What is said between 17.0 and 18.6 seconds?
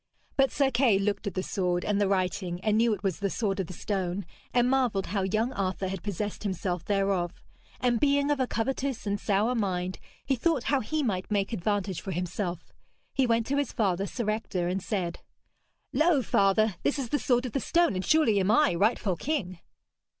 the sword of the stone, and surely am